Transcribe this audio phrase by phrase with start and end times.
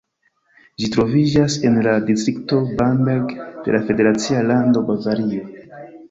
[0.83, 3.35] Ĝi troviĝas en la distrikto Bamberg
[3.67, 5.45] de la federacia lando Bavario.